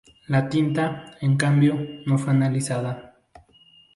[0.29, 1.75] La tinta, en cambio,
[2.07, 3.17] no fue analizada.